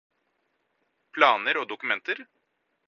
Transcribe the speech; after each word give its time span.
Planer 1.19 1.61
og 1.63 1.69
dokumenter 1.75 2.27